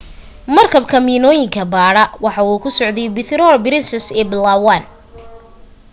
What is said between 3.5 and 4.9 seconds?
princesa ee palawan